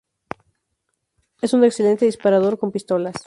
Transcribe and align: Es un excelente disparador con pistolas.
Es 1.43 1.53
un 1.53 1.63
excelente 1.63 2.05
disparador 2.05 2.57
con 2.57 2.71
pistolas. 2.71 3.15